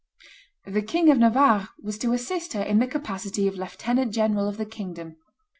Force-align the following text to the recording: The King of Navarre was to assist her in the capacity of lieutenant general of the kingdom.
The 0.65 0.81
King 0.81 1.11
of 1.11 1.19
Navarre 1.19 1.69
was 1.79 1.99
to 1.99 2.11
assist 2.11 2.53
her 2.53 2.61
in 2.63 2.79
the 2.79 2.87
capacity 2.87 3.47
of 3.47 3.53
lieutenant 3.53 4.11
general 4.11 4.47
of 4.47 4.57
the 4.57 4.65
kingdom. 4.65 5.17